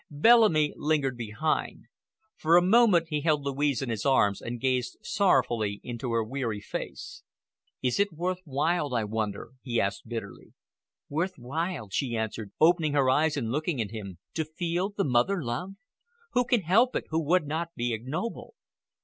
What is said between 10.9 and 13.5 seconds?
"Worth while," she answered, opening her eyes